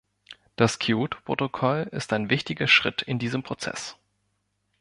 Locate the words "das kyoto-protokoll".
0.55-1.87